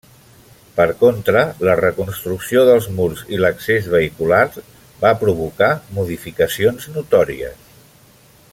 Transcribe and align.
Per 0.77 0.85
contra, 1.01 1.43
la 1.67 1.75
reconstrucció 1.81 2.63
dels 2.69 2.87
murs 3.01 3.21
i 3.35 3.41
l'accés 3.43 3.91
vehicular 3.93 4.43
va 5.05 5.15
provocar 5.25 5.71
modificacions 6.01 6.93
notòries. 6.99 7.73